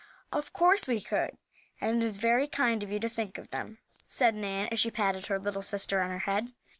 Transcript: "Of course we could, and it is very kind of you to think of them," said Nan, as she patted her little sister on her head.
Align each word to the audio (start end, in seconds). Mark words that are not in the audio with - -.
"Of 0.31 0.51
course 0.51 0.87
we 0.87 0.99
could, 0.99 1.37
and 1.79 2.01
it 2.01 2.03
is 2.07 2.17
very 2.17 2.47
kind 2.47 2.81
of 2.81 2.89
you 2.91 2.99
to 3.01 3.07
think 3.07 3.37
of 3.37 3.49
them," 3.51 3.77
said 4.07 4.33
Nan, 4.33 4.67
as 4.71 4.79
she 4.79 4.89
patted 4.89 5.27
her 5.27 5.37
little 5.37 5.61
sister 5.61 6.01
on 6.01 6.09
her 6.09 6.17
head. 6.25 6.53